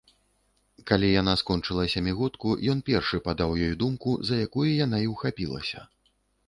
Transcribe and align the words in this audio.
Калі 0.91 1.11
яна 1.21 1.35
скончыла 1.41 1.83
сямігодку, 1.95 2.55
ён 2.73 2.81
першы 2.89 3.23
падаў 3.29 3.51
ёй 3.67 3.75
думку, 3.85 4.09
за 4.31 4.35
якую 4.49 4.69
яна 4.85 4.97
і 5.07 5.11
ўхапілася. 5.17 5.89